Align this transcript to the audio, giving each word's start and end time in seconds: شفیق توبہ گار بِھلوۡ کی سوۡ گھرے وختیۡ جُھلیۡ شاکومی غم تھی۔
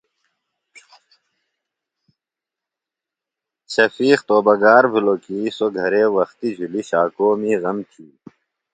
شفیق 3.73 4.19
توبہ 4.27 4.53
گار 4.61 4.83
بِھلوۡ 4.91 5.21
کی 5.25 5.37
سوۡ 5.57 5.71
گھرے 5.77 6.03
وختیۡ 6.15 6.53
جُھلیۡ 6.57 6.87
شاکومی 6.89 7.53
غم 7.63 7.77
تھی۔ 7.91 8.07